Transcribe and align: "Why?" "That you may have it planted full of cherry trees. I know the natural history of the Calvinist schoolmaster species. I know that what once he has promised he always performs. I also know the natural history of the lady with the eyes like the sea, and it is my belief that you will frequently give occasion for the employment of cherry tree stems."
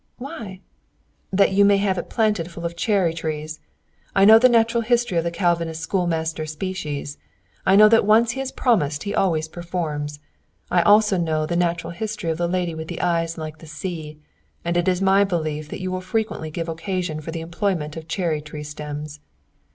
"Why?" 0.17 0.61
"That 1.31 1.51
you 1.51 1.63
may 1.63 1.77
have 1.77 1.99
it 1.99 2.09
planted 2.09 2.49
full 2.49 2.65
of 2.65 2.75
cherry 2.75 3.13
trees. 3.13 3.59
I 4.15 4.25
know 4.25 4.39
the 4.39 4.49
natural 4.49 4.81
history 4.81 5.19
of 5.19 5.23
the 5.23 5.29
Calvinist 5.29 5.79
schoolmaster 5.81 6.47
species. 6.47 7.19
I 7.67 7.75
know 7.75 7.87
that 7.87 8.01
what 8.01 8.07
once 8.17 8.31
he 8.31 8.39
has 8.39 8.51
promised 8.51 9.03
he 9.03 9.13
always 9.13 9.47
performs. 9.47 10.19
I 10.71 10.81
also 10.81 11.17
know 11.17 11.45
the 11.45 11.55
natural 11.55 11.91
history 11.93 12.31
of 12.31 12.39
the 12.39 12.47
lady 12.49 12.73
with 12.73 12.87
the 12.87 12.99
eyes 12.99 13.37
like 13.37 13.59
the 13.59 13.67
sea, 13.67 14.17
and 14.65 14.75
it 14.75 14.87
is 14.87 15.03
my 15.03 15.23
belief 15.23 15.69
that 15.69 15.81
you 15.81 15.91
will 15.91 16.01
frequently 16.01 16.49
give 16.49 16.67
occasion 16.67 17.21
for 17.21 17.29
the 17.29 17.41
employment 17.41 17.95
of 17.95 18.07
cherry 18.07 18.41
tree 18.41 18.63
stems." 18.63 19.19